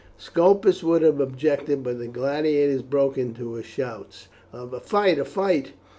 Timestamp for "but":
1.83-1.99